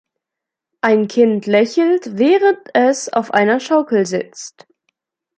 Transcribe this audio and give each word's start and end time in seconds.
Ein 0.81 1.07
Kind 1.07 1.45
lächelt, 1.45 2.17
während 2.17 2.69
es 2.73 3.07
auf 3.13 3.35
einer 3.35 3.59
Schaukel 3.59 4.07
sitzt. 4.07 4.65